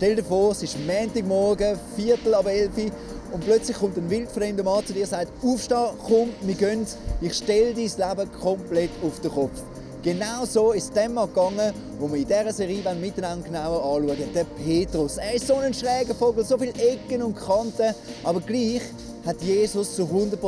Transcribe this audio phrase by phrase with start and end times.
[0.00, 2.70] Stell dir vor, es ist Montagmorgen, Viertel ab elf
[3.34, 6.86] und plötzlich kommt ein wildfremder Mann zu dir und sagt, aufstehen, komm, wir gehen,
[7.20, 9.60] ich stelle dein Leben komplett auf den Kopf.
[10.02, 14.44] Genau so ist es Mann gegangen, wo wir in dieser Serie miteinander genauer anschauen Der
[14.44, 15.18] Petrus.
[15.18, 18.80] Er ist so ein schräger Vogel, so viele Ecken und Kanten, aber gleich
[19.26, 20.40] hat Jesus zu 100%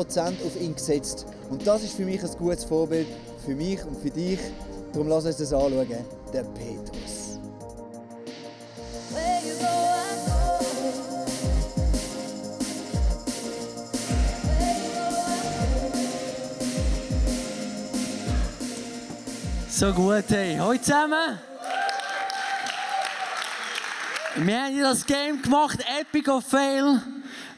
[0.46, 1.26] auf ihn gesetzt.
[1.50, 3.06] Und das ist für mich ein gutes Vorbild,
[3.44, 4.38] für mich und für dich.
[4.94, 5.88] Darum lass uns das anschauen.
[6.32, 7.21] Der Petrus.
[19.82, 20.56] So gut, hey.
[20.60, 21.40] Hallo zusammen.
[24.36, 27.02] Wir haben das Game gemacht, Epic of Fail.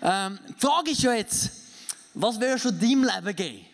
[0.03, 1.51] Ähm, die Frage ist ja jetzt,
[2.15, 3.67] was würdest du deinem Leben geben?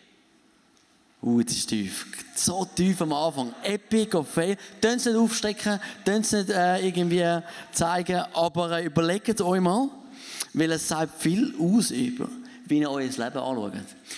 [1.21, 2.05] Uh, das ist tief.
[2.35, 3.53] So tief am Anfang.
[3.63, 4.57] Epic of Fail.
[4.81, 7.41] Tun es nicht aufstrecken, tun es nicht äh, irgendwie
[7.71, 9.87] zeigen, aber äh, überlegt euch mal,
[10.53, 12.27] weil es sagt viel aus über
[12.65, 13.73] wie ihr euer Leben anschaut.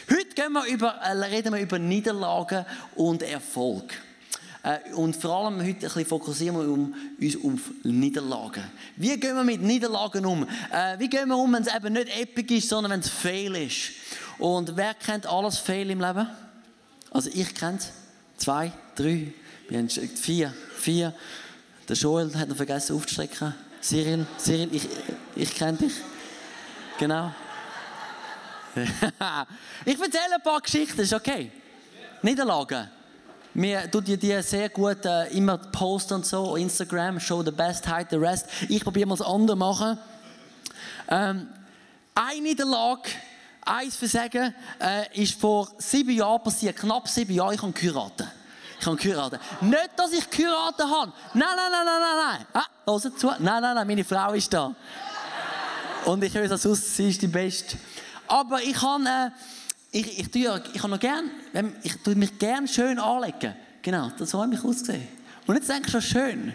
[0.10, 3.94] Heute wir über, äh, reden wir über Niederlagen und Erfolg.
[4.96, 8.64] Und vor allem heute fokussieren wir uns auf Niederlagen.
[8.96, 10.48] Wie gehen wir mit Niederlagen um?
[10.72, 13.56] Äh, wie gehen wir um, wenn es eben nicht epic ist, sondern wenn es fail
[13.56, 13.92] ist?
[14.38, 16.28] Und wer kennt alles Fail im Leben?
[17.12, 17.90] Also ich kenne es.
[18.38, 19.34] Zwei, drei,
[20.16, 21.14] vier, vier.
[21.90, 23.54] Der Joel hat noch vergessen aufzustrecken.
[23.82, 24.88] Cyril, Cyril, ich,
[25.36, 25.94] ich kenne dich.
[26.98, 27.34] Genau.
[28.76, 31.52] ich erzähle ein paar Geschichten, ist okay?
[32.22, 32.90] Niederlagen.
[33.56, 37.86] Wir tun die, die sehr gut äh, immer posten und so, Instagram, show the best,
[37.86, 38.48] hide the rest.
[38.68, 40.00] Ich probiere mal das andere machen.
[41.08, 41.48] Ähm,
[42.16, 43.10] eine Niederlage,
[43.64, 48.28] eins Versagen, äh, ist vor sieben Jahren passiert, knapp sieben Jahre, ich habe geheiratet.
[48.80, 49.40] Ich habe geheiratet.
[49.62, 51.14] Nicht, dass ich geheiratet habe.
[51.36, 52.48] Nein, nein, nein, nein, nein, nein.
[52.54, 53.28] Ah, hört zu.
[53.28, 54.74] Nein, nein, nein, meine Frau ist da.
[56.06, 57.78] Und ich höre es aus, sie ist die Beste.
[58.28, 59.04] Aber ich habe...
[59.04, 59.30] Äh,
[59.94, 61.30] ich, ich, tue, ich, noch gern,
[61.84, 63.54] ich tue mich gerne schön anlegen.
[63.82, 65.08] Genau, das hat mich ausgesehen.
[65.46, 66.54] Und jetzt denkst du, schön.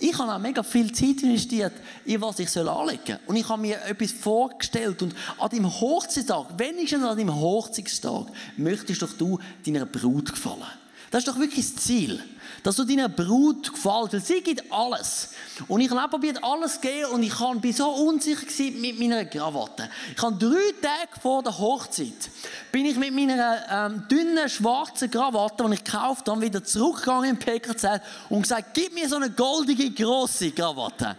[0.00, 1.72] Ich habe auch mega viel Zeit investiert,
[2.06, 3.18] in was ich anlegen soll.
[3.26, 5.02] Und ich habe mir etwas vorgestellt.
[5.02, 10.62] Und an deinem Hochzeitstag, wenigstens an deinem Hochzeitstag, möchtest doch du deiner Brut gefallen.
[11.10, 12.22] Das ist doch wirklich das Ziel
[12.62, 15.30] dass du deiner Brut gefällt, weil sie gibt alles.
[15.68, 18.46] Und ich habe probiert, alles zu geben und ich bin so unsicher
[18.78, 19.88] mit meiner Krawatte.
[20.14, 22.30] Ich habe drei Tage vor der Hochzeit,
[22.72, 27.38] bin ich mit meiner ähm, dünnen, schwarzen Krawatte, die ich gekauft habe, wieder zurückgegangen im
[27.38, 31.16] PKZ und gesagt, gib mir so eine goldige, grosse Krawatte.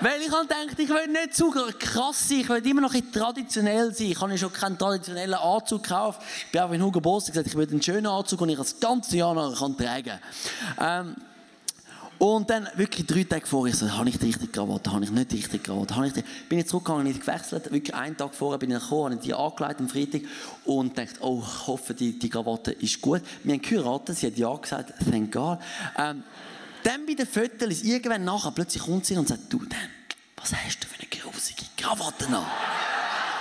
[0.00, 3.10] Weil ich halt denke, ich will nicht zu krass sein, ich will immer noch ein
[3.10, 4.08] traditionell sein.
[4.08, 6.22] Ich habe schon keinen traditionellen Anzug gekauft.
[6.46, 8.78] Ich bin auch in Hugo Boss gesagt, ich will einen schönen Anzug, den ich das
[8.78, 10.20] ganze Jahr noch tragen
[10.76, 11.06] kann.
[11.06, 11.16] Ähm,
[12.18, 15.30] und dann wirklich drei Tage vorher, so, habe ich die richtige Krawatte, habe ich nicht
[15.30, 16.24] die richtige Krawatte, habe ich die...
[16.48, 19.80] Bin ich zurückgegangen, nicht gewechselt, wirklich einen Tag vorher bin ich gekommen, habe die angelegt
[19.80, 20.22] am Freitag
[20.64, 23.22] und dachte, oh, ich hoffe, die, die Krawatte ist gut.
[23.44, 25.58] Wir haben geheiratet, sie hat ja gesagt, thank God.
[25.96, 26.24] Ähm,
[26.82, 29.90] dann bei den Fotos, irgendwann nachher, plötzlich kommt sie und sagt, du, Dan,
[30.36, 32.34] was hast du für eine grusige Krawatte an?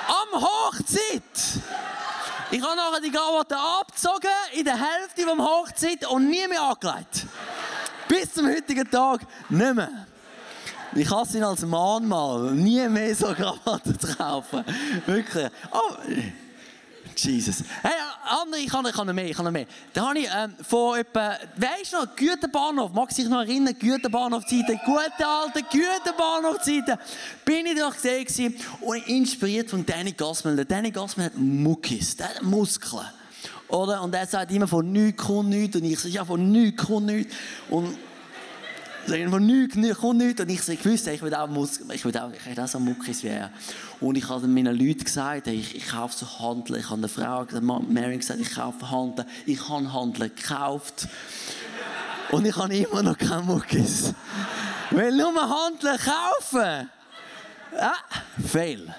[0.07, 1.21] Am Hochzeit!
[2.49, 7.25] Ich habe nachher die Krawatte abgezogen, in der Hälfte vom Hochzeit und nie mehr angelegt.
[8.07, 10.07] Bis zum heutigen Tag nicht mehr.
[10.95, 14.63] Ich hasse ihn als Mahnmal, nie mehr so Krawatte zu kaufen.
[15.05, 15.49] Wirklich.
[15.71, 15.95] Oh.
[17.19, 17.63] Jesus.
[17.81, 17.91] Hey,
[18.23, 19.65] andere, ich kann, ich kann noch mehr, ich kann noch mehr.
[19.93, 24.79] Da habe ich ähm, vor etwa, weisst du noch, Güterbahnhof, mag sich noch erinnern, Güterbahnhof-Zeiten,
[24.85, 26.97] gute alte Güterbahnhof-Zeiten,
[27.45, 30.55] bin ich da gesehen und inspiriert von Danny Gassman.
[30.55, 33.05] Der Danny Gassman hat Muckis, der hat Muskeln.
[33.67, 34.01] Oder?
[34.01, 35.75] Und er sagt immer, von nichts kommt nichts.
[35.75, 37.35] Und ich sage, ja, von nichts kommt nichts.
[37.69, 37.97] Und
[39.07, 40.41] Von nichts, nichts, kommt nichts.
[40.41, 41.49] Und ich wusste, ich will auch,
[41.93, 43.51] ich will auch, ich auch so Muckis er.
[44.01, 46.81] Und ich habe meinen Leuten gesagt, ich, ich kaufe so Handeln.
[46.81, 47.45] Ich habe eine Frau,
[47.87, 49.25] Mary gesagt, ich kaufe Handeln.
[49.45, 51.07] Ich habe Handeln gekauft.
[52.31, 54.13] Und ich habe immer noch keine Muckis.
[54.91, 56.89] Weil nur Handeln kaufen.
[57.73, 57.93] Ja,
[58.45, 58.93] fail.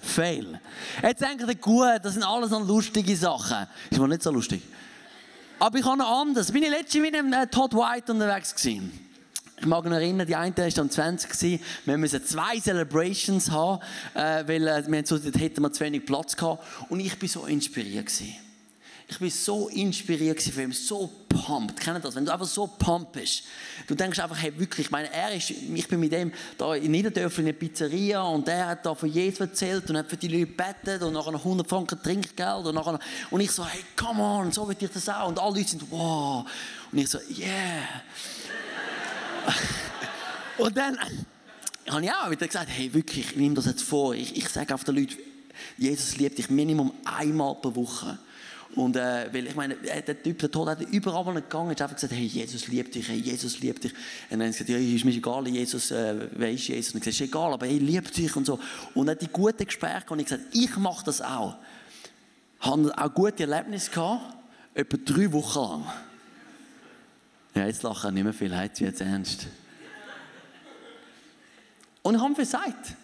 [0.00, 0.58] Fail.
[1.02, 3.66] Jetzt denkt ihr, gut, das sind alles noch lustige Sachen.
[3.90, 4.62] Ist mal nicht so lustig.
[5.58, 6.50] Aber ich habe noch anders.
[6.50, 9.09] Bin ich letztens mit einem äh, Todd White unterwegs gewesen.
[9.60, 11.62] Ich mag mich erinnern, die eine war am 20 gewesen.
[11.84, 13.82] Wir mussten zwei Celebrations haben,
[14.14, 16.64] äh, weil äh, wir so, hätten wir zu wenig Platz gehabt.
[16.88, 18.36] Und ich war so inspiriert gewesen.
[19.06, 21.78] Ich war so inspiriert von ihm, so pumped.
[21.78, 22.14] Kennt ihr das?
[22.14, 23.42] Wenn du einfach so pumped bist.
[23.86, 26.92] Du denkst einfach, hey, wirklich, ich meine, er ist, ich bin mit ihm da in
[26.92, 30.28] Niederdörfli in einer Pizzeria und er hat da von Jesus erzählt und hat für die
[30.28, 32.98] Leute gebetet und nachher noch 100 Franken Trinkgeld und nachher,
[33.30, 35.28] und ich so, hey, come on, so will ich das auch.
[35.28, 36.46] Und alle Leute sind, wow.
[36.90, 38.00] Und ich so, yeah.
[40.58, 40.98] und dann
[41.88, 44.14] habe ich auch wieder gesagt, hey, wirklich, ich nehme das jetzt vor.
[44.14, 45.16] Ich, ich sage auf den Leuten,
[45.76, 48.18] Jesus liebt dich Minimum einmal pro Woche.
[48.76, 51.96] Und äh, weil ich meine, der Typ, der Tod hat überall er gegangen ist, einfach
[51.96, 53.92] gesagt, hey, Jesus liebt dich, hey, Jesus liebt dich.
[54.30, 56.94] Und dann hat er gesagt, ja, ist mir egal, Jesus, äh, wer ist Jesus?
[56.94, 58.60] Und ich gesagt, ist egal, aber hey, liebt dich und so.
[58.94, 61.56] Und hat die guten Gespräche und ich gesagt, ich mache das auch.
[62.60, 64.36] Haben auch gute Erlebnisse gehabt,
[64.74, 65.84] etwa drei Wochen lang.
[67.54, 69.46] Ja, jetzt lachen wir nicht mehr viel, heute jetzt ernst.
[72.02, 72.94] Und ich habe gesagt,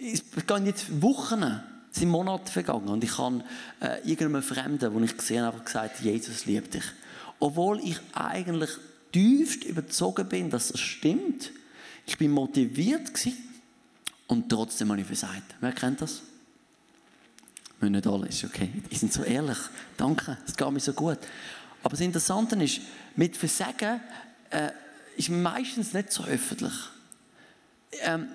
[0.00, 3.42] es gehen jetzt Wochen sind Monate vergangen und ich habe
[3.80, 6.84] äh, irgendeinem Fremden, wo ich gesehen habe, gesagt, Jesus liebt dich.
[7.38, 8.70] Obwohl ich eigentlich
[9.12, 11.52] tiefst überzogen bin, dass das stimmt.
[12.06, 13.36] Ich bin motiviert gewesen
[14.26, 15.54] und trotzdem habe ich versagt.
[15.60, 16.22] Wer kennt das?
[17.80, 18.70] Müssen nicht alle, ist okay.
[18.90, 19.58] Die sind so ehrlich.
[19.96, 21.18] Danke, es geht mir so gut.
[21.86, 22.80] Aber das Interessante ist,
[23.14, 24.00] mit Versagen
[24.50, 24.70] äh,
[25.16, 26.72] ist meistens nicht so öffentlich.
[28.00, 28.26] Ähm,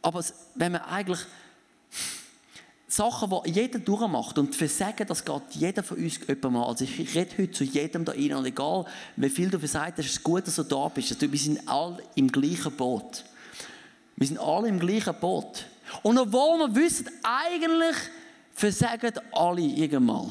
[0.00, 1.18] aber wenn man eigentlich
[2.86, 6.64] Sachen, die jeder durchmacht und Versagen, das geht jeder von uns mal.
[6.64, 8.84] Also ich rede heute zu jedem da rein und egal,
[9.16, 11.10] wie viel du versagt hast, ist es gut, dass du da bist.
[11.10, 13.24] Also wir sind alle im gleichen Boot.
[14.14, 15.66] Wir sind alle im gleichen Boot.
[16.04, 17.96] Und obwohl wir wissen, eigentlich
[18.54, 20.30] versagen alle irgendwann,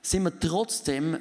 [0.00, 1.18] sind wir trotzdem,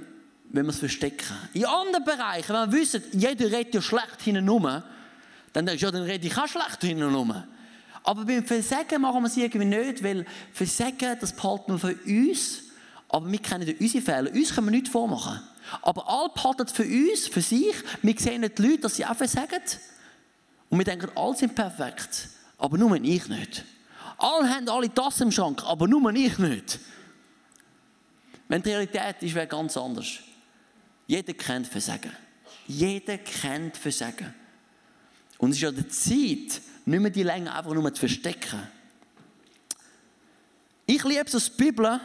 [0.53, 1.35] wenn wir es verstecken.
[1.53, 4.63] In anderen Bereichen, wenn wir wissen, jeder redet ja schlecht hinten rum,
[5.53, 7.33] dann denkst du, ja, dann rede ich auch schlecht hinten rum.
[8.03, 12.63] Aber beim Versagen machen wir es irgendwie nicht, weil Versagen, das behalten wir für uns,
[13.09, 14.31] aber wir kennen unsere Fehler.
[14.31, 15.41] Uns können wir nichts vormachen.
[15.81, 17.75] Aber alle behalten für uns, für sich.
[18.01, 19.61] Wir sehen die Leute, dass sie auch versagen.
[20.69, 22.29] Und wir denken, alle sind perfekt.
[22.57, 23.65] Aber nur ich nicht.
[24.17, 26.79] Alle haben alle das im Schrank, aber nur ich nicht.
[28.47, 30.19] Wenn die Realität ist, wäre ganz anders.
[31.11, 32.15] Jeder kennt Versagen.
[32.67, 34.33] Jeder kennt Versagen.
[35.39, 38.65] Und es ist ja die Zeit, nicht mehr die Länge einfach nur zu verstecken.
[40.85, 41.99] Ich liebe es, dass die Bibel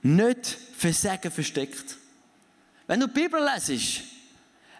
[0.00, 1.98] nicht Versagen versteckt.
[2.86, 4.04] Wenn du die Bibel lesest,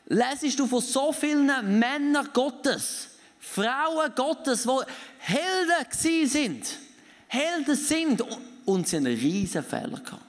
[0.06, 4.70] lesest du von so vielen Männern Gottes, Frauen Gottes, die
[5.18, 6.66] Helden sind.
[7.26, 8.24] Helden sind
[8.64, 10.24] und sie einen riesen Fehler gehabt.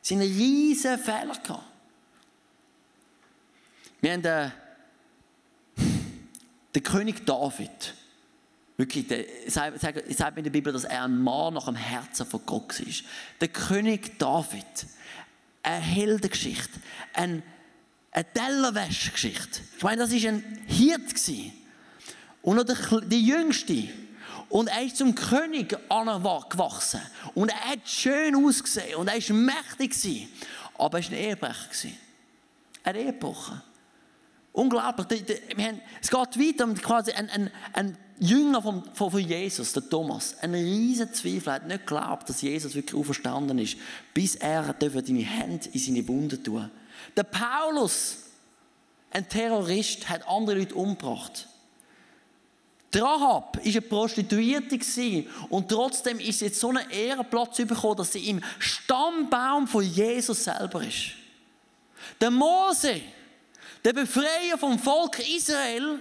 [0.00, 1.64] Sie haben einen riesen Fehler gehabt.
[4.00, 4.52] Wir haben den
[6.74, 7.94] der König David,
[8.76, 12.40] wirklich, der, sagt, sagt in der Bibel, dass er ein Mann nach dem Herzen von
[12.46, 13.04] Gott ist.
[13.40, 14.64] Der König David,
[15.62, 16.80] eine Heldengeschichte,
[17.14, 17.42] eine,
[18.12, 19.60] eine Tellerwäschgeschichte.
[19.76, 21.02] Ich meine, das war ein Hirt.
[22.42, 23.88] Und noch der, der Jüngste.
[24.50, 27.00] Und er ist zum König gewachsen.
[27.34, 28.94] Und er hat schön ausgesehen.
[28.94, 30.28] Und er war mächtig.
[30.78, 31.88] Aber er war ein Ehebrecher.
[32.84, 33.64] Ein Ehebrecher.
[34.58, 35.22] Unglaublich.
[36.00, 40.36] es geht weiter um quasi ein, ein, ein Jünger von, von, von, Jesus, der Thomas.
[40.40, 43.76] Ein riesen Zweifel, hat nicht geglaubt, dass Jesus wirklich auferstanden ist,
[44.12, 46.68] bis er seine Hände in seine Wunden tun
[47.16, 48.16] Der Paulus,
[49.12, 51.46] ein Terrorist, hat andere Leute umgebracht.
[52.92, 58.28] Rahab war eine Prostituierte und trotzdem ist sie jetzt so einen Ehrenplatz bekommen, dass sie
[58.28, 61.12] im Stammbaum von Jesus selber ist.
[62.20, 63.02] Der Mose,
[63.84, 66.00] der Befreier vom Volk Israel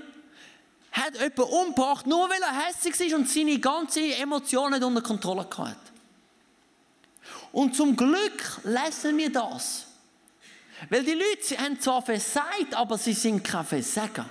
[0.91, 5.47] hat jemanden umgebracht, nur weil er hässlich war und seine ganzen Emotionen nicht unter Kontrolle
[5.57, 5.75] hatte.
[7.51, 9.85] Und zum Glück lesen wir das.
[10.89, 14.29] Weil die Leute haben zwar versagt, aber sie sind kein Versager.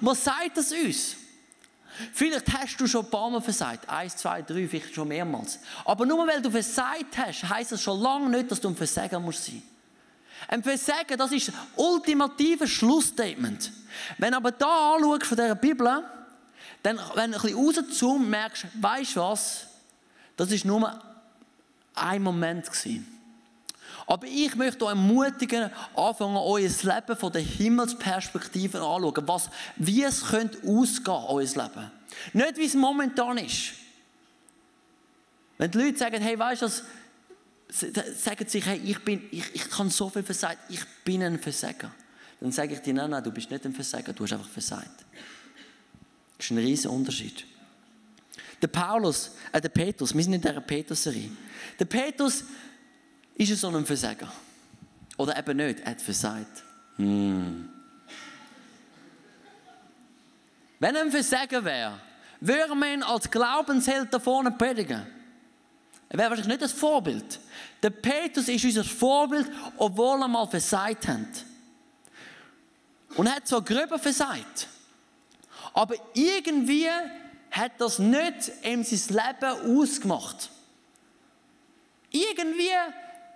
[0.00, 1.16] Und was sagt das uns?
[2.12, 3.88] Vielleicht hast du schon ein paar Mal versagt.
[3.88, 5.58] Eins, zwei, drei, vielleicht schon mehrmals.
[5.84, 9.18] Aber nur weil du versagt hast, heisst das schon lange nicht, dass du ein Versager
[9.18, 9.62] musst sein.
[10.48, 13.72] Ein Versagen, das ist das ultimative Schlussstatement.
[14.18, 16.04] Wenn du aber da anschaust von dieser Bibel,
[16.82, 19.66] dann, wenn du ein bisschen rauszoomst, merkst du, weißt du was?
[20.36, 20.98] Das ist nur
[21.94, 22.70] ein Moment.
[24.06, 29.28] Aber ich möchte euch ermutigen, anfangen, euer Leben von der Himmelsperspektive anzuschauen.
[29.28, 31.90] Was, wie es könnte ausgehen, euer Leben.
[32.32, 33.74] Nicht, wie es momentan ist.
[35.58, 36.66] Wenn die Leute sagen, hey, weißt du
[37.70, 41.92] sagen sich, hey, ich, bin, ich, ich kann so viel versagt, ich bin ein Versager.
[42.40, 45.04] Dann sage ich dir, nein, nein, du bist nicht ein Versager, du hast einfach versagt.
[46.36, 47.44] Das ist ein riesiger Unterschied.
[48.60, 51.30] Der Paulus, äh, der Petrus, wir sind in dieser Petrus-Serie.
[51.78, 52.44] Der Petrus
[53.34, 54.30] ist so ein Versager.
[55.16, 56.64] Oder eben nicht, er hat versagt.
[56.96, 57.68] Hm.
[60.78, 62.00] Wenn er ein Versager wäre,
[62.40, 65.06] würde man als Glaubensheld da vorne predigen.
[66.10, 67.38] Er wäre wahrscheinlich nicht das Vorbild.
[67.82, 71.44] Der Petrus ist unser Vorbild, obwohl er mal versagt hat.
[73.16, 74.68] Und er hat zwar gröber versagt,
[75.72, 76.88] aber irgendwie
[77.50, 80.50] hat das nicht ihm sein Leben ausgemacht.
[82.10, 82.70] Irgendwie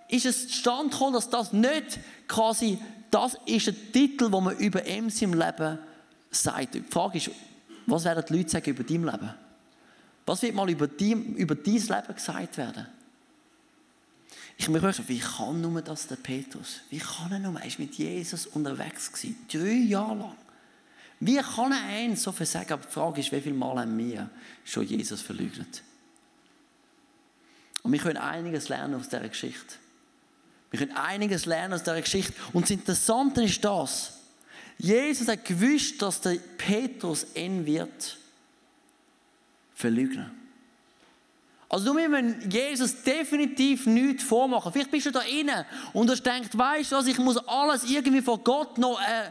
[0.08, 2.78] ist es zustande gekommen, dass das nicht quasi,
[3.10, 5.78] das ist ein Titel, wo man über ihm sein Leben
[6.30, 6.74] sagt.
[6.74, 7.30] Die Frage ist,
[7.86, 9.34] was werden die Leute sagen über dein Leben?
[10.26, 12.86] Was wird mal über, dein, über dein Leben gesagt werden?
[14.56, 16.80] Ich mich fragen, wie kann nur das der Petrus?
[16.90, 17.60] Wie kann er nur?
[17.60, 19.12] Er war mit Jesus unterwegs.
[19.12, 20.36] Gewesen, drei Jahre lang.
[21.20, 22.72] Wie kann er eins so versagen?
[22.72, 24.30] Aber die Frage ist, wie viele Mal haben wir
[24.64, 25.82] schon Jesus verleugnet?
[27.82, 29.74] Und wir können einiges lernen aus dieser Geschichte.
[30.70, 32.32] Wir können einiges lernen aus dieser Geschichte.
[32.52, 34.20] Und das Interessante ist das.
[34.78, 38.18] Jesus hat gewusst, dass der Petrus ihn wird
[39.74, 40.30] verleugnen.
[41.68, 44.72] Also du musst Jesus definitiv nichts vormachen.
[44.72, 48.22] Vielleicht bist du da inne und du denkst, weißt du was, ich muss alles irgendwie
[48.22, 49.30] vor Gott noch äh,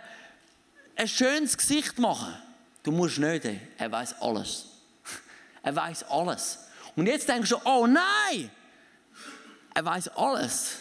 [0.95, 2.33] ein schönes Gesicht machen.
[2.83, 3.47] Du musst nicht,
[3.77, 4.65] er weiß alles.
[5.65, 6.59] Er weiß alles.
[6.93, 8.51] Und jetzt denkst du, oh nein,
[9.73, 10.79] er weiß alles.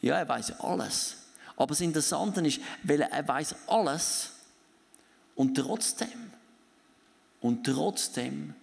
[0.00, 1.16] Ja, er weiß alles.
[1.54, 4.30] Aber das Interessante ist, weil er weiß alles
[5.34, 6.32] und trotzdem,
[7.40, 8.54] und trotzdem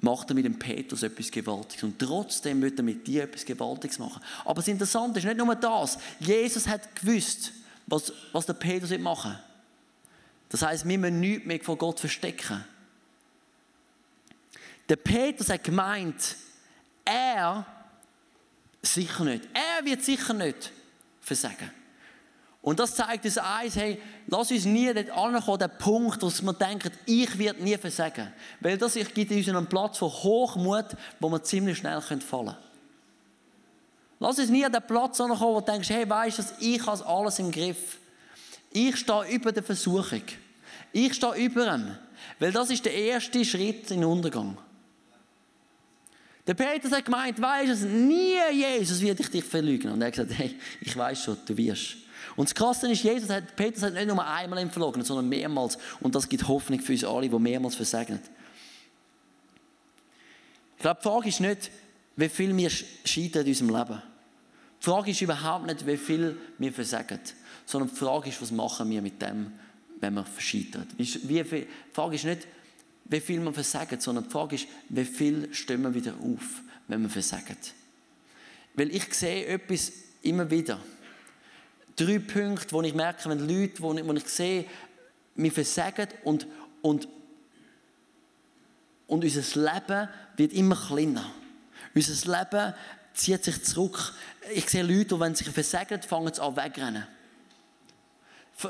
[0.00, 1.84] macht er mit dem Petrus etwas Gewaltiges.
[1.84, 4.22] Und trotzdem wird er mit dir etwas Gewaltiges machen.
[4.44, 5.98] Aber das Interessante ist nicht nur das.
[6.20, 7.52] Jesus hat gewusst,
[7.86, 9.38] was, was der Petrus machen will.
[10.50, 12.64] Das heißt, wir müssen nichts mehr vor Gott verstecken.
[14.88, 16.36] Der Petrus hat gemeint,
[17.04, 17.66] er
[18.82, 19.48] sicher nicht.
[19.52, 20.70] Er wird sicher nicht
[21.20, 21.70] versagen.
[22.64, 26.52] Und das zeigt uns eins, hey, lass uns nie dort ankommen, den Punkt, wo wir
[26.54, 28.32] denken, ich werde nie versagen.
[28.58, 30.86] Weil das gibt uns einen Platz von Hochmut,
[31.20, 32.56] wo wir ziemlich schnell fallen können.
[34.18, 37.04] Lass uns nie an den Platz ankommen, wo du denkst, hey, weißt du, ich habe
[37.04, 37.98] alles im Griff.
[38.70, 40.22] Ich stehe über der Versuchung.
[40.90, 41.94] Ich stehe über ihm.
[42.38, 44.56] Weil das ist der erste Schritt in den Untergang.
[46.46, 49.92] Der Petrus hat gemeint, weißt du, nie Jesus wird ich dich verlügen.
[49.92, 52.03] Und er hat gesagt, hey, ich weiß schon, du wirst.
[52.36, 55.78] Und das Krasse ist, Jesus hat, Petrus hat nicht nur einmal ihn sondern mehrmals.
[56.00, 58.20] Und das gibt Hoffnung für uns alle, die mehrmals versegnen.
[60.76, 61.70] Ich glaube, die Frage ist nicht,
[62.16, 64.02] wie viel wir scheitern in unserem Leben.
[64.80, 67.20] Die Frage ist überhaupt nicht, wie viel wir versagen,
[67.64, 69.52] sondern die Frage ist, was machen wir mit dem,
[70.00, 70.86] wenn wir scheitern.
[70.98, 72.46] Wie viel, die Frage ist nicht,
[73.06, 77.02] wie viel wir versagen, sondern die Frage ist, wie viel stehen wir wieder auf, wenn
[77.02, 77.56] wir versagen.
[78.74, 80.78] Weil ich sehe etwas immer wieder
[81.96, 84.66] drei Punkte, wo ich merke, wenn Leute, wo ich, wo ich sehe,
[85.36, 86.46] wir versagen und,
[86.82, 87.08] und,
[89.06, 91.30] und unser Leben wird immer kleiner.
[91.94, 92.74] Unser Leben
[93.14, 94.14] zieht sich zurück.
[94.52, 97.06] Ich sehe Leute, die, wenn sie versagen, fangen sie an wegrennen.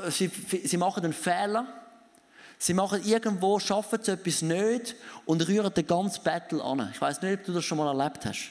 [0.09, 0.31] Sie,
[0.63, 1.67] sie machen einen Fehler.
[2.57, 6.89] Sie machen irgendwo, schaffen sie etwas nicht und rühren den ganzen Battle an.
[6.93, 8.49] Ich weiß nicht, ob du das schon mal erlebt hast.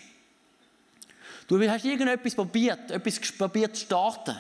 [1.49, 4.37] Du hast irgendetwas probiert, etwas probiert zu starten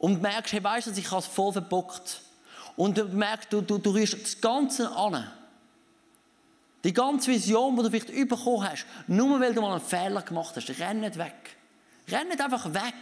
[0.00, 2.22] und merkst, hey, weißt du, ich habe es voll verbockt.
[2.74, 5.30] Und du merkst, du, du, du rührst das Ganze an.
[6.82, 10.56] Die ganze Vision, die du vielleicht bekommen hast, nur weil du mal einen Fehler gemacht
[10.56, 11.56] hast, renn nicht weg.
[12.08, 12.94] Renn nicht einfach weg.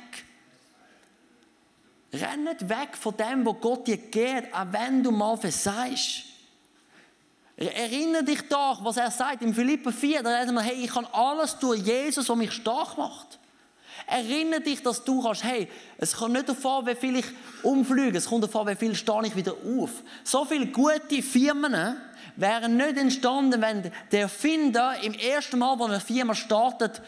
[2.12, 6.25] Renn nicht weg von dem, was Gott dir gibt, auch wenn du mal versagst.
[7.57, 11.07] Erinnere dich doch, was er sagt in Philippa 4, da sagt er, hey, ich kann
[11.07, 13.38] alles durch Jesus, der mich stark macht.
[14.11, 17.27] Erinnere dich, dass du kannst, hey, es kommt nicht davon, wie viel ich
[17.62, 19.91] umfliege, es kommt davon, wie viel stehe ich wieder auf.
[20.25, 21.97] So viele gute Firmen
[22.37, 27.03] wären nicht entstanden, wenn der Erfinder im ersten Mal, wo eine Firma startet,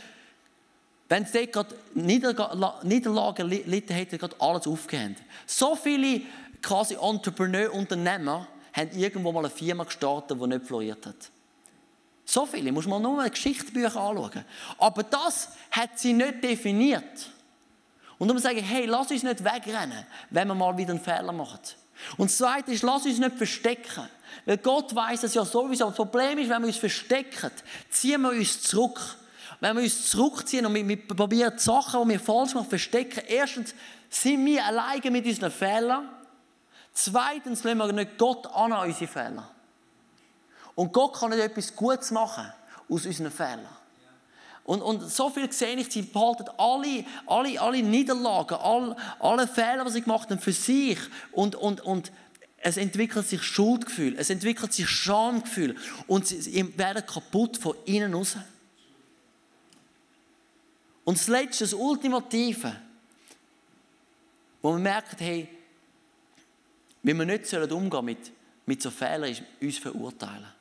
[1.09, 1.75] wenn es dort gerade
[2.83, 5.19] Niederlagen litten hätte, gerade alles aufgehend.
[5.47, 6.21] So viele
[6.61, 11.30] quasi Entrepreneur, Unternehmer haben irgendwo mal eine Firma gestartet, die nicht floriert hat.
[12.30, 14.44] So viele, muss man nur Geschichtsbücher anschauen.
[14.78, 17.28] Aber das hat sie nicht definiert.
[18.18, 21.32] Und darum sage ich, hey, lass uns nicht wegrennen, wenn wir mal wieder einen Fehler
[21.32, 21.58] machen.
[22.16, 24.08] Und das Zweite ist, lass uns nicht verstecken.
[24.46, 25.87] Weil Gott weiß es ja sowieso.
[25.87, 27.50] Das Problem ist, wenn wir uns verstecken,
[27.90, 29.00] ziehen wir uns zurück.
[29.58, 33.75] Wenn wir uns zurückziehen und wir, wir probieren Sachen, die wir falsch machen, verstecken, erstens
[34.08, 36.08] sind wir alleine mit unseren Fehlern.
[36.92, 39.50] Zweitens lassen wir nicht Gott an unsere Fehler.
[40.75, 42.53] Und Gott kann nicht etwas Gutes machen
[42.89, 43.69] aus unseren Fehlern.
[44.65, 49.85] Und, und so viel sehe ich, sie behalten alle, alle, alle Niederlagen, alle, alle Fehler,
[49.85, 50.99] die sie gemacht haben, für sich.
[51.33, 52.12] Und, und, und
[52.59, 55.77] es entwickelt sich Schuldgefühl, es entwickelt sich Schamgefühl.
[56.07, 58.37] Und sie, werden kaputt von innen raus.
[61.05, 62.77] Und das Letzte, das Ultimative,
[64.62, 65.49] wo man merkt, hey,
[67.03, 68.31] wie wir nicht umgehen mit,
[68.67, 70.60] mit so Fehlern, ist uns verurteilen.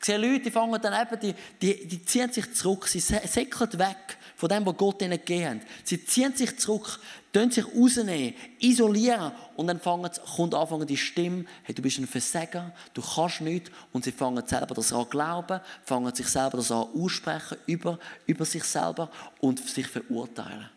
[0.00, 3.78] Ich sehe Leute, die fangen dann eben, die, die, die ziehen sich zurück, sie säckeln
[3.78, 5.66] weg von dem, was Gott ihnen gegeben hat.
[5.84, 6.98] Sie ziehen sich zurück,
[7.34, 12.06] tun sich rausnehmen, isolieren und dann fangen, kommt anfangen die Stimme, hey, du bist ein
[12.06, 16.72] Versager, du kannst nichts und sie fangen selber das an glauben, fangen sich selber das
[16.72, 20.70] an aussprechen über, über sich selber und sich verurteilen.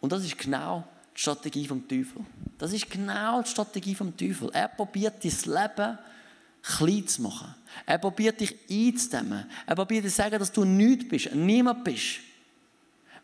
[0.00, 0.82] Und das ist genau
[1.14, 2.24] die Strategie vom Teufel.
[2.56, 4.48] Das ist genau die Strategie vom Teufel.
[4.54, 5.98] Er probiert dein Leben
[6.62, 7.54] klein zu machen.
[7.86, 9.46] Er probiert dich einzudämmen.
[9.66, 12.20] Er probiert dir zu sagen, dass du nichts bist, niemand bist.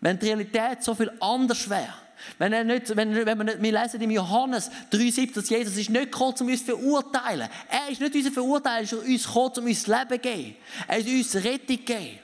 [0.00, 1.94] Wenn die Realität so viel anders wäre,
[2.38, 5.90] wenn, er nicht, wenn, wenn wir, nicht, wir lesen im Johannes 3,7, dass Jesus ist
[5.90, 7.48] nicht gekommen, um uns zu verurteilen.
[7.68, 10.56] Er ist nicht unser Verurteiler, er ist uns gekommen, um uns Leben zu geben.
[10.88, 12.18] Er ist uns Rettung zu geben.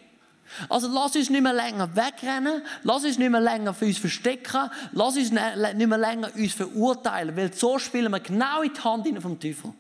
[0.69, 4.71] Also lass uns nicht mehr länger wegrennen, lass uns nicht mehr länger für uns verstecken,
[4.93, 9.23] lass uns nicht mehr länger uns verurteilen, weil so spielen wir genau in die Hand
[9.23, 9.73] vom Teufel.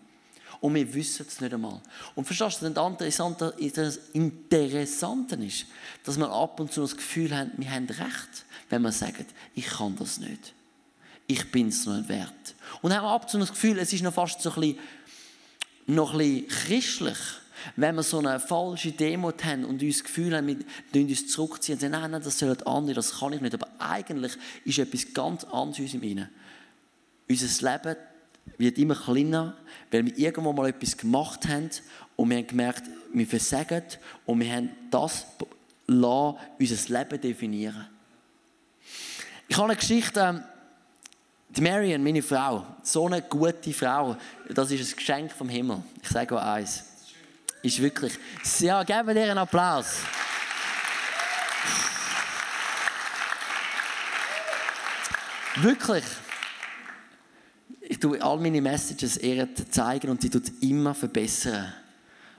[0.60, 1.80] Und wir wissen es nicht einmal.
[2.14, 5.66] Und verstehst du, das Interessante ist,
[6.04, 9.24] dass wir ab und zu das Gefühl haben, wir haben recht, wenn wir sagen,
[9.54, 10.52] ich kann das nicht.
[11.26, 12.54] Ich bin es nicht wert.
[12.82, 14.78] Und haben ab und zu das Gefühl, es ist noch fast so ein bisschen,
[15.86, 17.18] noch ein bisschen christlich,
[17.76, 21.76] wenn wir so eine falsche Demut haben und uns das Gefühl haben, wir uns zurückziehen
[21.76, 23.54] und sagen, nein, nein, das sollen andere, das kann ich nicht.
[23.54, 24.32] Aber eigentlich
[24.64, 26.28] ist etwas ganz anderes in uns.
[27.28, 27.96] Unser Leben
[28.58, 29.56] wird immer kleiner,
[29.90, 31.70] weil wir irgendwo mal etwas gemacht haben
[32.16, 32.82] und wir haben gemerkt,
[33.12, 33.82] wir versagen
[34.26, 35.26] und wir haben das
[35.86, 37.88] lassen, unser Leben definieren.
[39.48, 40.42] Ich habe eine Geschichte, ähm,
[41.48, 44.16] die Marion, meine Frau, so eine gute Frau,
[44.48, 45.82] das ist ein Geschenk vom Himmel.
[46.00, 46.84] Ich sage euch eins.
[47.62, 48.16] Ist wirklich.
[48.60, 50.02] Ja, geben dir einen Applaus.
[55.56, 56.04] Wirklich
[57.90, 61.72] ich tue all meine Messages ihr zeigen und sie tut immer verbessern.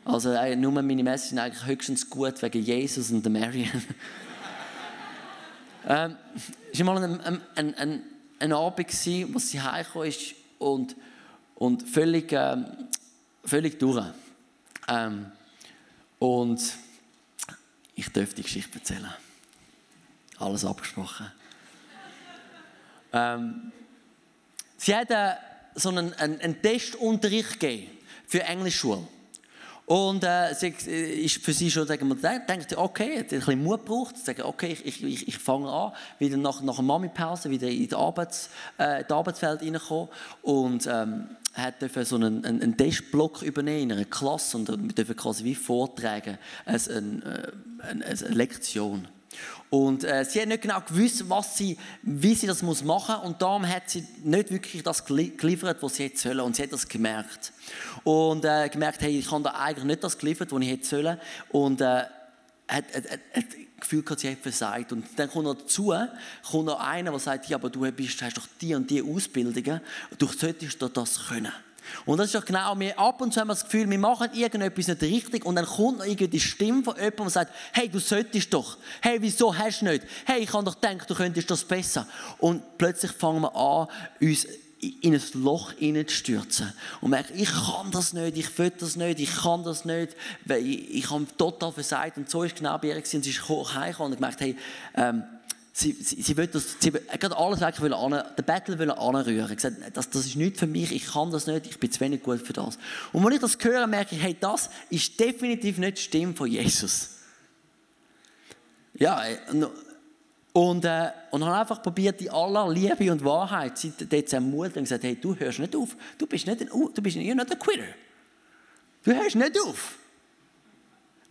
[0.06, 3.68] Also äh, nur meine Messages sind eigentlich höchstens gut wegen Jesus und der Marion.
[5.90, 6.16] ähm,
[6.72, 8.04] es war mal ein, ein, ein,
[8.40, 8.88] ein Abend,
[9.34, 10.96] wo sie heimgekommen ist und,
[11.56, 12.66] und völlig, ähm,
[13.44, 14.06] völlig durch.
[14.88, 15.34] Ähm,
[16.18, 16.62] und
[17.94, 19.14] ich dürfte die Geschichte erzählen.
[20.38, 21.30] Alles abgesprochen.
[23.12, 23.74] Ähm,
[24.84, 25.34] Sie hat äh,
[25.76, 27.91] so einen, einen, einen Testunterricht gegeben
[28.26, 29.08] für Englischschule.
[29.86, 33.63] Und äh, sie äh, ist für sie schon, sagen wir, denkt, okay, hat ein bisschen
[33.63, 37.67] Mut gebraucht, sagen, okay, ich, ich, ich fange an, wieder nach, nach einer Mami-Pause wieder
[37.67, 40.10] in die, Arbeits, äh, die Arbeitswelt reinkommen
[40.41, 45.15] und ähm, hat so einen, einen, einen Testblock übernehmen in einer Klasse und wir dürfen
[45.15, 49.08] quasi wie vortragen, als eine, äh, eine, eine Lektion.
[49.72, 53.26] Und äh, sie hat nicht genau gewusst, was sie, wie sie das machen muss.
[53.26, 56.42] Und darum hat sie nicht wirklich das geliefert, was sie hätte sollen.
[56.42, 57.54] Und sie hat das gemerkt.
[58.04, 61.18] Und äh, gemerkt, hey, ich habe da eigentlich nicht das geliefert, was ich hätte sollen.
[61.54, 62.10] Und äh, hat,
[62.68, 63.46] hat, hat, hat
[63.80, 64.92] Gefühl gehabt, sie hat versagt.
[64.92, 65.94] Und dann kommt noch dazu,
[66.50, 69.80] kommt noch einer, der sagt, ja, aber du bist, hast doch die und die Ausbildungen.
[70.18, 71.54] Du solltest doch das können.
[72.06, 74.30] Und das ist doch genau, wir ab und zu haben wir das Gefühl, wir machen
[74.34, 77.89] irgendetwas nicht richtig und dann kommt noch irgendwie die Stimme von jemandem und sagt, hey,
[77.89, 78.78] du solltest doch.
[79.02, 80.04] Hey, wieso hast du nicht?
[80.26, 82.08] Hey, ich habe doch gedacht, du könntest das besser.
[82.39, 83.88] Und plötzlich fangen wir an,
[84.20, 84.48] uns
[85.02, 89.36] in ein Loch hineinzustürzen und merken, ich kann das nicht, ich will das nicht, ich
[89.36, 90.15] kann das nicht,
[90.46, 93.48] weil ich, ich habe total versagt und so ist genau bei ihr und sie ist
[93.48, 94.58] heimgekommen und gemerkt, hey,
[94.96, 95.24] ähm,
[95.74, 99.56] Sie, sie, sie will das, sie gerade alles wirklich will an, den Battle will anrühren.
[99.56, 102.22] Gesagt, das, das ist nicht für mich, ich kann das nicht, ich bin zu wenig
[102.22, 102.78] gut für das.
[103.14, 106.48] Und wenn ich das höre, merke ich, hey, das ist definitiv nicht die Stimme von
[106.50, 107.12] Jesus.
[108.96, 109.38] Ja, äh,
[110.54, 113.74] und, äh, und habe einfach probiert, die aller Liebe und Wahrheit
[114.10, 117.02] dort zu ermutigen und gesagt, hey, du hörst nicht auf, du bist nicht ein, du
[117.02, 117.86] bist nicht ein Quitter.
[119.04, 119.98] Du hörst nicht auf.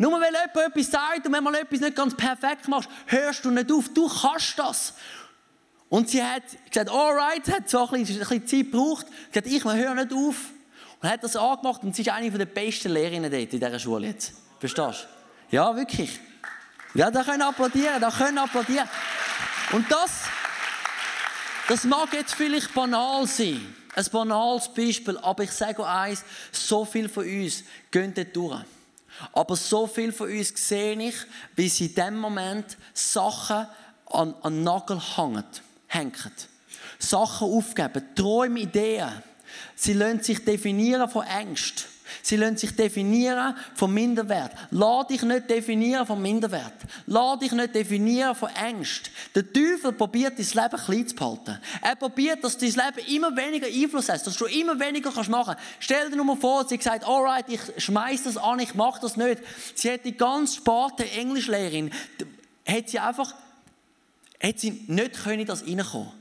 [0.00, 3.50] Nur weil jemand etwas sagt und wenn mal etwas nicht ganz perfekt machst, hörst du
[3.50, 3.90] nicht auf.
[3.92, 4.94] Du kannst das.
[5.90, 9.06] Und sie hat gesagt, alright, hat so ein bisschen, ein bisschen Zeit gebraucht.
[9.30, 10.36] Sie hat ich höre nicht auf.
[11.02, 14.06] Und hat das angemacht und sie ist eine der besten Lehrerinnen dort in dieser Schule
[14.06, 14.32] jetzt.
[14.58, 15.06] Verstehst
[15.50, 15.56] du?
[15.56, 16.18] Ja, wirklich.
[16.94, 18.88] Ja, da können applaudieren, da können applaudieren.
[19.72, 20.12] Und das,
[21.68, 23.74] das mag jetzt vielleicht banal sein.
[23.94, 28.64] Ein banales Beispiel, aber ich sage euch eins, so viel von uns gehen dort durch.
[29.32, 31.14] Aber so viel von uns sehe ich,
[31.56, 33.66] wie sie in dem Moment Sachen
[34.06, 35.44] an, an Nagel hängen,
[35.86, 36.32] hängen.
[36.98, 39.22] Sachen aufgeben, Träume, Ideen.
[39.74, 41.86] Sie lassen sich definieren von Ängsten.
[42.22, 44.52] Sie lassen sich definieren vom Minderwert.
[44.70, 46.74] Lass dich nicht definieren vom Minderwert.
[47.06, 49.12] Lass dich nicht definieren von Ängsten.
[49.34, 51.58] Der Teufel probiert, dein Leben klein zu behalten.
[51.80, 55.54] Er probiert, dass dein Leben immer weniger Einfluss hat, dass du immer weniger kannst machen
[55.54, 55.64] kannst.
[55.80, 59.16] Stell dir nur mal vor, sie sagt, alright, ich schmeiß das an, ich mache das
[59.16, 59.42] nicht.
[59.74, 61.90] Sie hat die ganz sparte Englischlehrerin,
[62.66, 63.34] hat sie einfach,
[64.42, 66.12] hat sie nicht können das reinkommen.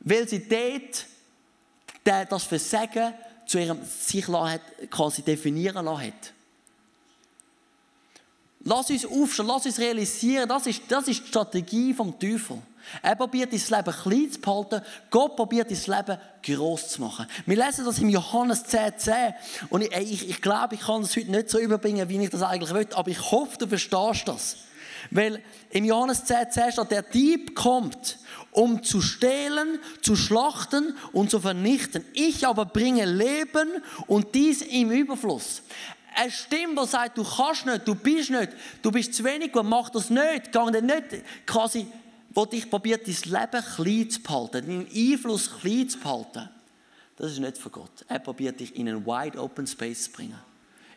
[0.00, 1.06] Weil sie dort
[2.04, 3.14] das Versagen
[3.52, 6.14] zu ihrem sich hat, quasi definieren lassen.
[8.64, 12.62] Lass uns aufstehen, lass uns realisieren, das ist, das ist die Strategie vom Teufel.
[13.02, 17.26] Er probiert dein Leben klein zu behalten, Gott probiert dein Leben gross zu machen.
[17.44, 19.14] Wir lesen das im Johannes 10,10 10.
[19.68, 22.42] und ich, ich, ich glaube, ich kann das heute nicht so überbringen, wie ich das
[22.42, 24.56] eigentlich will, aber ich hoffe, du verstehst das.
[25.10, 28.18] Weil im Johannes 10, 10 steht, der Dieb kommt,
[28.50, 32.04] um zu stehlen, zu schlachten und zu vernichten.
[32.12, 33.70] Ich aber bringe Leben
[34.06, 35.62] und dies im Überfluss.
[36.14, 38.50] Eine Stimme, die sagt, du kannst nicht, du bist nicht,
[38.82, 41.86] du bist zu wenig gut, mach das nicht, gang nicht, quasi,
[42.30, 46.50] wo dich probiert, dein Leben klein zu behalten, deinen Einfluss klein zu behalten.
[47.16, 48.04] Das ist nicht von Gott.
[48.08, 50.38] Er probiert dich in einen wide open space zu bringen.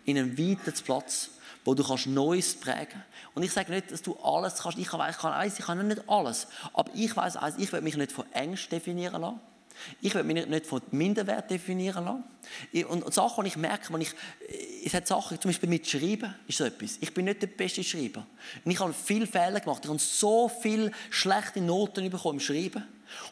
[0.06, 1.30] In einen weiten Platz
[1.66, 4.78] wo du kannst Neues prägen Und ich sage nicht, dass du alles kannst.
[4.78, 6.48] Ich kann, ich kann ich kann nicht alles.
[6.74, 9.40] Aber ich weiß eins, ich will mich nicht von Ängsten definieren lassen.
[10.00, 12.86] Ich will mich nicht von Minderwert definieren lassen.
[12.88, 14.14] Und Sachen, die ich merke, wenn ich,
[14.86, 16.98] es hat Sachen, zum Beispiel mit Schreiben, ist so etwas.
[17.02, 18.26] Ich bin nicht der beste Schreiber.
[18.64, 19.82] Und ich habe viele Fehler gemacht.
[19.84, 22.84] Ich habe so viele schlechte Noten bekommen im Schreiben.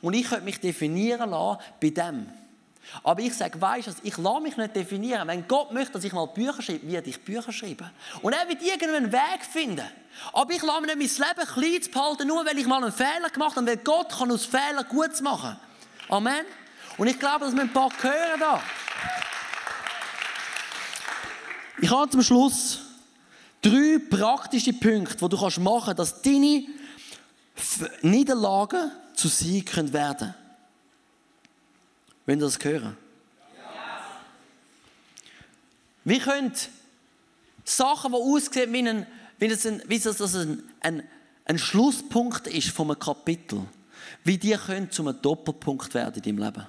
[0.02, 2.28] Und ich könnte mich definieren lassen bei dem.
[3.04, 5.28] Aber ich sage, weißt du, ich lasse mich nicht definieren.
[5.28, 7.89] Wenn Gott möchte, dass ich mal Bücher schreibe, werde ich Bücher schreiben.
[8.22, 9.88] Und er wird irgendeinen Weg finden.
[10.32, 13.30] Aber ich lasse mir nicht mein Leben klein behalten, nur weil ich mal einen Fehler
[13.32, 15.58] gemacht habe, weil Gott kann aus Fehlern gut machen.
[16.10, 16.46] Amen.
[16.98, 18.62] Und ich glaube, dass wir ein paar hören da.
[21.82, 22.80] Ich habe zum Schluss
[23.62, 26.65] drei praktische Punkte, die du machen kannst, dass deine
[28.02, 30.42] Niederlagen zu Sieg werden können.
[32.25, 32.97] Wenn ihr das hören?
[33.57, 33.73] Ja.
[36.03, 36.53] Wir können
[37.65, 39.07] Sachen, die aussehen wie, ein,
[39.38, 41.03] wie, das ein, wie das ein, ein,
[41.45, 43.65] ein Schlusspunkt ist von einem Kapitel,
[44.23, 46.65] wie die können zu einem Doppelpunkt werden in deinem Leben.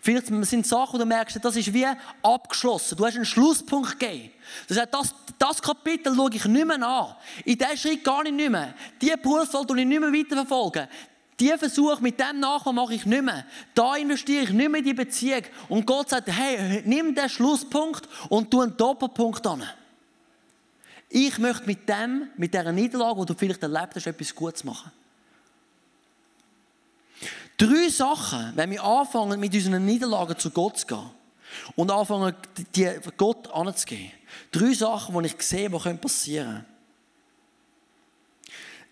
[0.00, 1.86] Vielleicht sind Sachen, wo du merkst, das ist wie
[2.22, 2.96] abgeschlossen.
[2.96, 4.30] Du hast einen Schlusspunkt gegeben.
[4.68, 7.14] Das heißt, das, das Kapitel schaue ich nicht mehr an.
[7.44, 8.74] In diesen Schritt gar nicht mehr.
[9.00, 10.88] Diese Berufswahl ich nicht mehr weiterverfolgen.
[11.40, 13.44] Die Versuche mit dem Nachbarn mache ich nicht mehr.
[13.74, 15.42] Da investiere ich nicht mehr in die Beziehung.
[15.68, 19.64] Und Gott sagt, hey, nimm den Schlusspunkt und tu einen Doppelpunkt an.
[21.08, 24.90] Ich möchte mit dem, mit dieser Niederlage, die du vielleicht erlebt hast, etwas Gutes machen.
[27.56, 31.10] Drei Sachen, wenn wir anfangen, mit unseren Niederlagen zu Gott zu gehen
[31.76, 32.34] und anfangen,
[32.74, 34.10] die Gott anzugeben.
[34.50, 36.66] Drei Sachen, die ich sehe, die passieren können.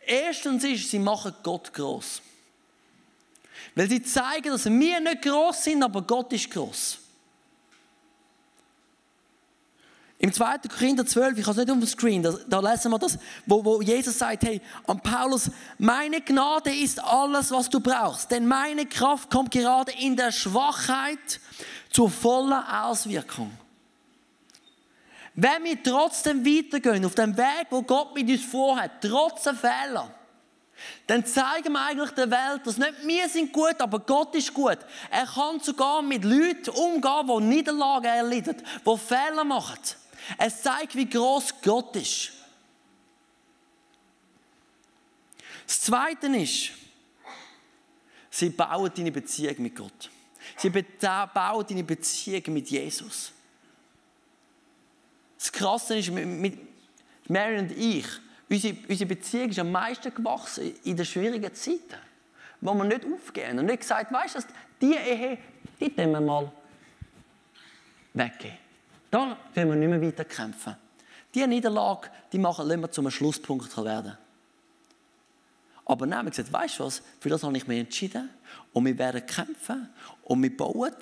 [0.06, 2.22] Erstens ist, sie machen Gott groß.
[3.74, 6.98] Weil sie zeigen, dass wir nicht groß sind, aber Gott ist groß.
[10.22, 10.58] Im 2.
[10.68, 13.64] Korinther 12, ich habe es nicht auf dem Screen, da, da lesen wir das, wo,
[13.64, 18.86] wo Jesus sagt, hey, an Paulus, meine Gnade ist alles, was du brauchst, denn meine
[18.86, 21.40] Kraft kommt gerade in der Schwachheit
[21.90, 23.50] zur vollen Auswirkung.
[25.34, 30.08] Wenn wir trotzdem weitergehen auf dem Weg, wo Gott mit uns vorhat, trotz Fehler,
[31.06, 34.78] dann zeigen wir eigentlich der Welt, dass nicht wir sind gut, aber Gott ist gut.
[35.10, 39.78] Er kann sogar mit Leuten umgehen, die Niederlagen erleiden, die Fehler machen.
[40.38, 42.32] Es zeigt, wie groß Gott ist.
[45.66, 46.70] Das Zweite ist,
[48.30, 50.10] sie bauen deine Beziehung mit Gott.
[50.56, 53.32] Sie bauen deine Beziehung mit Jesus.
[55.38, 56.58] Das Krasse ist, mit
[57.28, 58.06] Mary und ich,
[58.52, 61.96] Unsere, unsere Beziehung ist am meisten gewachsen in den schwierigen Zeiten,
[62.60, 64.40] wo wir nicht aufgehen und nicht gesagt, weißt du,
[64.78, 65.38] die Ehe,
[65.80, 66.52] die nehmen wir mal
[68.12, 68.58] weggehen.
[69.10, 70.76] Da können wir nicht mehr weiter kämpfen.
[71.34, 74.18] Diese Niederlage, die machen, lassen wir zum Schlusspunkt werden.
[75.86, 78.28] Aber wir haben gesagt, weißt du was, für das habe ich mich entschieden
[78.74, 79.88] und wir werden kämpfen
[80.24, 80.92] und wir bauen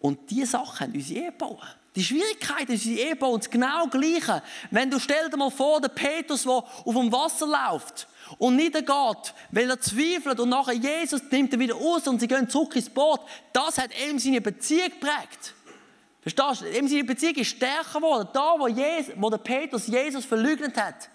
[0.00, 1.68] und diese Sachen haben unsere Ehe bauen.
[1.96, 4.42] Die Schwierigkeit ist unsere Ehe bauen das genau Gleiche.
[4.70, 8.06] Wenn du stell dir mal vor, der Petrus, der auf dem Wasser läuft
[8.36, 12.50] und niedergeht, weil er zweifelt und nachher Jesus nimmt er wieder aus und sie gehen
[12.50, 13.20] zurück ins Boot,
[13.54, 15.54] das hat ihm seine Beziehung geprägt.
[16.20, 16.78] Verstehst du?
[16.78, 18.28] Ihm seine Beziehung ist stärker geworden.
[18.32, 21.08] Da, wo, Jesus, wo der Petrus Jesus verleugnet hat.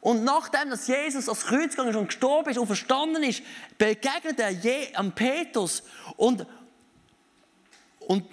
[0.00, 3.42] Und nachdem, dass Jesus ans Kreuz gegangen ist und gestorben ist und verstanden ist,
[3.76, 5.82] begegnet er Je am Petrus
[6.16, 6.46] und,
[8.00, 8.24] und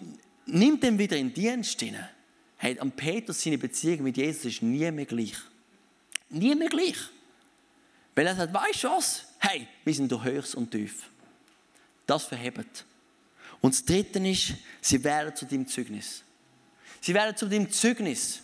[0.47, 2.09] nimmt ihn wieder in Dienst hinein.
[2.57, 5.37] Hey, am Petrus seine Beziehung mit Jesus ist nie mehr gleich.
[6.29, 6.97] Nie mehr gleich.
[8.15, 9.25] Weil er sagt, weißt du was?
[9.39, 11.09] Hey, wir sind durch Höchst und Tief.
[12.07, 12.85] Das verhebt.
[13.61, 16.23] Und das Dritte ist, sie werden zu deinem Zeugnis.
[16.99, 18.41] Sie werden zu deinem Zeugnis.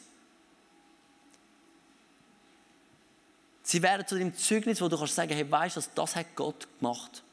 [3.63, 6.67] Sie werden zu deinem Zeugnis, wo du kannst sagen, hey, weißt du, das hat Gott
[6.79, 7.23] gemacht.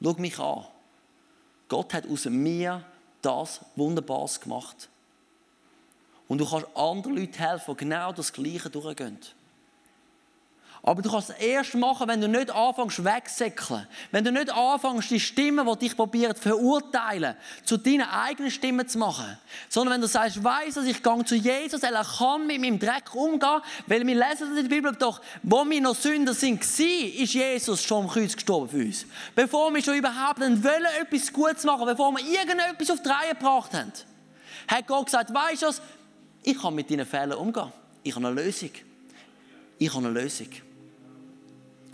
[0.00, 0.66] Schau mich an.
[1.66, 2.84] Gott hat aus mir
[3.22, 4.88] das Wunderbares gemacht.
[6.28, 9.18] Und du kannst anderen Leuten helfen, die genau das Gleiche durchgehen.
[10.82, 13.86] Aber du kannst es erst machen, wenn du nicht anfängst wegsäckeln.
[14.10, 18.98] Wenn du nicht anfängst, die Stimmen, die dich probieren verurteilen, zu deinen eigenen Stimmen zu
[18.98, 19.38] machen.
[19.68, 23.14] Sondern wenn du sagst, weiss, dass ich gehe zu Jesus, er kann mit meinem Dreck
[23.14, 27.82] umgehen, weil wir lesen in der Bibel doch, wo wir noch Sünder sind, ist Jesus
[27.82, 29.04] schon am Kreuz gestorben für uns.
[29.34, 33.74] Bevor wir schon überhaupt wollen, etwas Gutes machen, bevor wir irgendetwas auf die Reihe gebracht
[33.74, 33.92] haben,
[34.68, 35.68] hat Gott gesagt, weißt du
[36.42, 37.72] ich kann mit deinen Fehlern umgehen.
[38.02, 38.70] Ich habe eine Lösung.
[39.78, 40.48] Ich habe eine Lösung.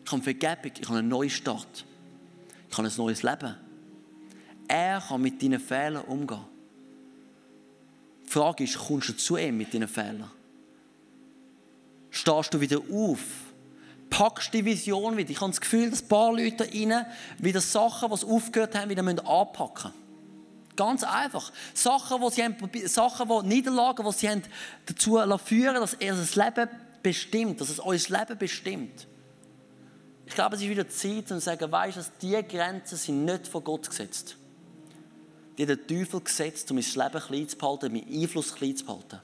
[0.04, 1.84] Ich habe Vergebung, ich habe einen neuen Start.
[2.70, 3.54] Ich habe ein neues Leben.
[4.68, 6.44] Er kann mit deinen Fehlern umgehen.
[8.26, 10.30] Die Frage ist, kommst du zu ihm mit deinen Fehlern?
[12.10, 13.20] Stehst du wieder auf?
[14.10, 15.30] Packst die Vision wieder?
[15.30, 17.06] Ich habe das Gefühl, dass ein paar Leute rein
[17.38, 20.04] wieder Sachen, die sie aufgehört haben, wieder anpacken müssen.
[20.76, 21.52] Ganz einfach.
[21.72, 24.42] Sachen, wo sie haben, Sachen, wo Niederlagen, die sie haben
[24.86, 26.68] dazu führen, dass er das Leben
[27.02, 29.06] bestimmt, dass es euer Leben bestimmt.
[30.26, 33.46] Ich glaube, es ist wieder Zeit, um zu sagen, weißt du, diese Grenzen sind nicht
[33.46, 34.37] von Gott gesetzt.
[35.56, 38.84] Die hat der Teufel gesetzt, um mein Leben klein zu behalten, meinen Einfluss klein zu
[38.84, 39.20] behalten.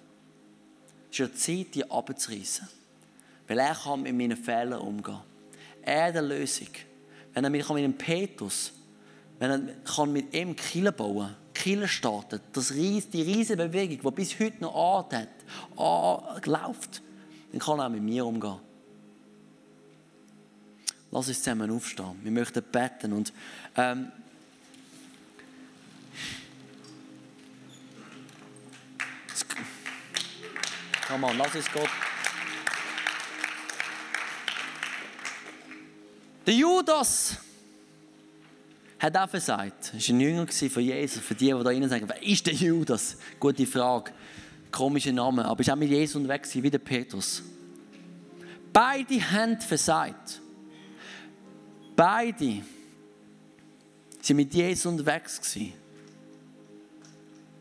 [1.10, 2.68] Es ist eine Zeit, die abzureißen.
[3.48, 5.20] Weil er kann mit meinen Fehlern umgehen.
[5.82, 6.68] Er eine Lösung.
[7.32, 8.72] Wenn er mit einem Petrus,
[9.38, 14.38] wenn er kann mit ihm Kille bauen Kille starten, das die riesige Bewegung, die bis
[14.40, 17.02] heute noch Art hat, läuft,
[17.50, 18.60] dann kann er auch mit mir umgehen.
[21.10, 22.18] Lass uns zusammen aufstehen.
[22.22, 23.32] Wir möchten beten und
[23.76, 24.12] ähm,
[31.10, 31.88] Komm on, lass uns Gott.
[36.46, 37.36] Der Judas
[38.96, 41.20] hat auch gesagt, er war ein Jünger von Jesus.
[41.20, 43.16] Für die, die da rein sagen, wer ist der Judas?
[43.40, 44.12] Gute Frage.
[44.70, 45.44] Komischer Name.
[45.44, 47.42] Aber er war auch mit Jesus unterwegs, wie der Petrus.
[48.72, 50.40] Beide haben versagt.
[52.00, 52.62] Beide
[54.22, 55.74] sind mit Jesus unterwegs gewesen.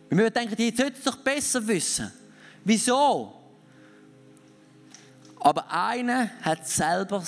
[0.09, 2.09] wir denken, die sollten es doch besser wissen.
[2.63, 3.33] Wieso?
[5.41, 7.21] Aber einer hat selber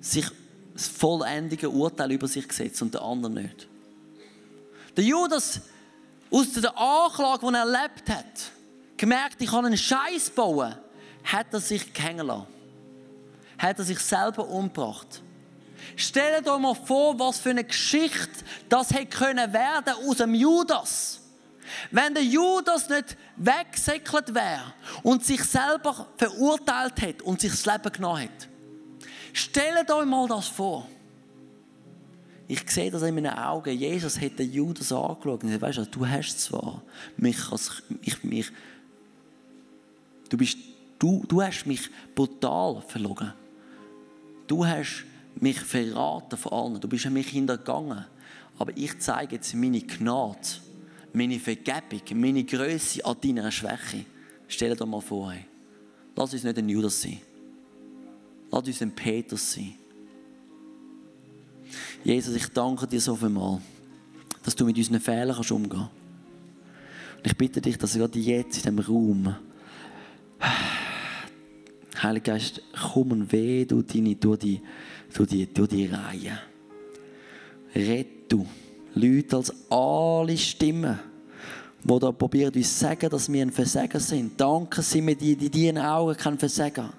[0.00, 0.24] sich
[0.72, 3.68] das vollendige Urteil über sich gesetzt und der andere nicht.
[4.96, 5.60] Der Judas,
[6.30, 8.52] aus der Anklage, die er erlebt hat,
[8.96, 10.74] gemerkt, ich kann einen Scheiß bauen,
[11.24, 12.46] hat er sich hängen lassen.
[13.58, 15.20] Hat er sich selber umgebracht.
[15.96, 21.20] Stellt euch mal vor, was für eine Geschichte das hätte können werden aus dem Judas.
[21.90, 27.92] Wenn der Judas nicht weggesäckelt wäre und sich selber verurteilt hätte und sich das Leben
[27.92, 28.48] genommen hätte.
[29.32, 30.88] Stellt euch mal das vor.
[32.50, 33.76] Ich sehe das in meinen Augen.
[33.76, 36.82] Jesus hat den Judas angeschaut und gesagt, weißt du, du hast zwar
[37.18, 38.50] mich als, ich, mich,
[40.30, 40.56] du bist,
[40.98, 43.34] du, du hast mich brutal verlogen.
[44.46, 45.04] Du hast
[45.42, 46.80] mich verraten von allen.
[46.80, 48.04] Du bist an mich hintergangen.
[48.58, 50.38] Aber ich zeige jetzt meine Gnade,
[51.12, 54.04] meine Vergebung, meine Größe an deiner Schwäche.
[54.48, 55.44] Stell dir mal vor, hey.
[56.16, 57.20] lass uns nicht ein Judas sein.
[58.50, 59.74] Lass uns ein Petrus sein.
[62.02, 63.60] Jesus, ich danke dir so viel mal,
[64.42, 65.92] dass du mit unseren Fehlern kannst umgehen kannst.
[67.18, 69.36] Und ich bitte dich, dass du gerade jetzt in diesem Raum
[72.02, 74.60] Heiliger Geist, komm und weh du deine, durch die,
[75.14, 76.38] durch die, durch die Reihe.
[77.74, 78.46] Red du.
[78.94, 80.98] Leute als alle Stimmen,
[81.84, 84.40] die da probieren, uns zu sagen, dass wir ein Versager sind.
[84.40, 86.92] Danke, sind wir in deinen Augen kein Versager.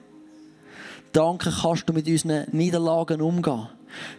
[1.11, 3.67] Danke, kannst du mit unseren Niederlagen umgehen.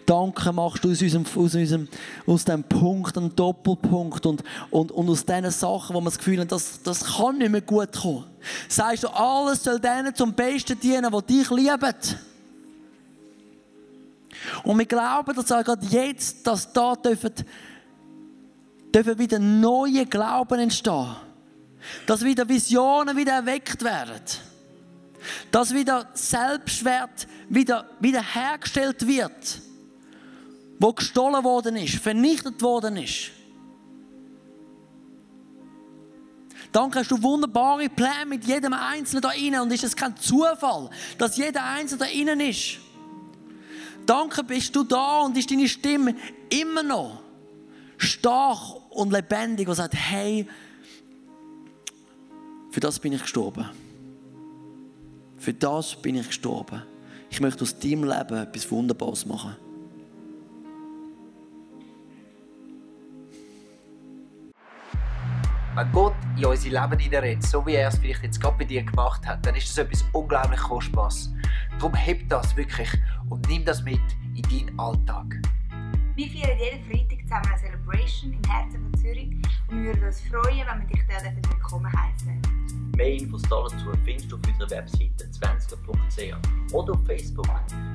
[0.04, 1.88] Danke machst du aus unserem, aus unserem,
[2.26, 6.40] aus dem Punkt einen Doppelpunkt und, und, und aus diesen Sachen, wo man das Gefühl
[6.40, 8.24] hat, das, das kann nicht mehr gut kommen.
[8.68, 11.94] Sagst du, alles soll denen zum Besten dienen, die dich lieben.
[14.62, 17.32] Und wir glauben, dass auch gerade jetzt, dass da dürfen,
[18.94, 21.16] dürfen wieder neue Glauben entstehen.
[22.06, 24.20] Dass wieder Visionen wieder erweckt werden.
[25.50, 29.60] Dass wieder Selbstwert wieder, wieder hergestellt wird.
[30.78, 33.32] Wo gestohlen worden ist, vernichtet worden ist.
[36.72, 40.88] Danke, hast du wunderbare Pläne mit jedem Einzelnen da innen und ist es kein Zufall,
[41.18, 42.78] dass jeder Einzelne da innen ist.
[44.10, 46.16] Danke, bist du da und ist deine Stimme
[46.48, 47.22] immer noch
[47.96, 48.58] stark
[48.90, 50.48] und lebendig und sagt, hey,
[52.72, 53.70] für das bin ich gestorben.
[55.36, 56.82] Für das bin ich gestorben.
[57.30, 59.54] Ich möchte aus deinem Leben etwas Wunderbares machen.
[65.76, 68.82] Wenn Gott in unser Leben hineinredet, so wie er es vielleicht jetzt gerade bei dir
[68.82, 71.32] gemacht hat, dann ist das etwas unglaublich Kostbares.
[71.78, 72.90] Darum heb das wirklich
[73.30, 74.00] und nimm das mit
[74.34, 75.40] in deinen Alltag.
[76.16, 79.30] Wir feiern jeden Freitag zusammen eine Celebration im Herzen von Zürich
[79.68, 82.42] und wir würden uns freuen, wenn wir dich dort willkommen heißen.
[82.96, 87.48] Mehr Infos dazu findest du auf unserer Webseite 20.ch oder auf Facebook.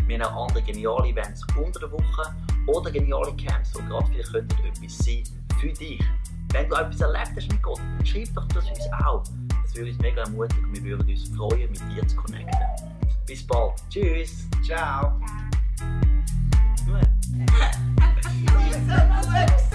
[0.08, 4.32] Wir haben auch andere geniale Events unter der Woche oder geniale Camps, die gerade vielleicht
[4.32, 5.24] könnten etwas sein
[5.60, 6.04] für dich.
[6.54, 9.24] Wenn du etwas erlebt hast mit Gott, dann schreib doch das uns auch.
[9.65, 12.54] Das würde uns mega ermutigen und wir würden uns freuen, mit dir zu connecten.
[13.25, 13.73] Bis bald.
[13.89, 14.47] Tschüss.
[14.63, 15.19] Ciao!
[16.86, 17.10] Gut.